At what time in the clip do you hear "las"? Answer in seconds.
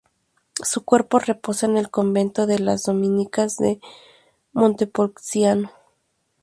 2.57-2.81